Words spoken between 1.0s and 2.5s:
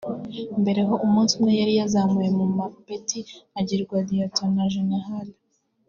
umunsi umwe yari yazamuwe mu